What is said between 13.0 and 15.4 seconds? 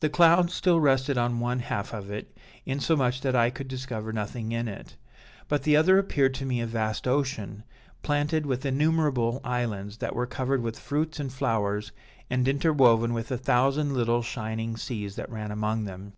with a thousand little shining seas that